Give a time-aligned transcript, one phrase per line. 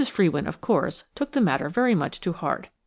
[0.09, 2.69] Frewin, of course, took the matter very much to heart.